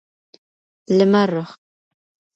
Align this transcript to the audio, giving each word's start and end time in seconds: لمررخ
لمررخ 0.97 1.49